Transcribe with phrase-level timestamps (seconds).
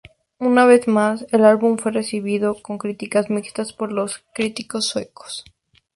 [0.39, 5.45] Una vez más, el álbum fue recibido con críticas mixtas por los críticos suecos.